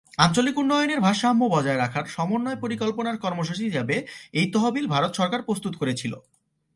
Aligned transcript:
আঞ্চলিক 0.17 0.55
উন্নয়নের 0.57 0.99
ভারসাম্য 0.99 1.41
বজায় 1.49 1.79
রাখার 1.79 2.05
সমন্বয় 2.07 2.59
পরিকল্পনার 2.59 3.17
কর্মসূচি 3.17 3.63
হিসেবে 3.65 3.95
এই 4.33 4.47
তহবিল 4.53 4.85
ভারত 4.87 5.11
সরকার 5.15 5.41
প্রস্তুত 5.43 5.73
করেছিল। 5.77 6.13